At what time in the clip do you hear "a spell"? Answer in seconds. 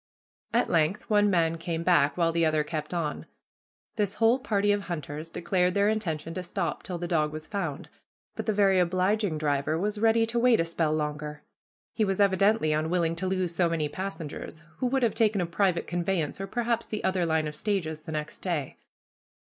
10.59-10.91